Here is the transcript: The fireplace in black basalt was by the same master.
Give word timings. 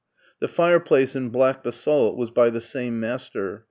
The 0.39 0.47
fireplace 0.47 1.15
in 1.15 1.29
black 1.29 1.63
basalt 1.63 2.17
was 2.17 2.31
by 2.31 2.49
the 2.49 2.59
same 2.59 2.99
master. 2.99 3.59